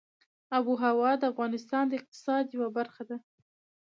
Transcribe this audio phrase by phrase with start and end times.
[0.55, 3.17] آب وهوا د افغانستان د اقتصاد یوه برخه ده.